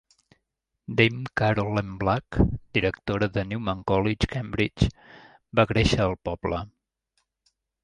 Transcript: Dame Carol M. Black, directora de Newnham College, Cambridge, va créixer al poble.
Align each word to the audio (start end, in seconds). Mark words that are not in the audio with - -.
Dame 0.99 1.25
Carol 1.41 1.77
M. 1.81 1.99
Black, 1.99 2.37
directora 2.73 3.27
de 3.27 3.45
Newnham 3.51 3.83
College, 3.91 4.31
Cambridge, 4.35 4.89
va 5.59 5.67
créixer 5.75 6.01
al 6.09 6.19
poble. 6.31 6.65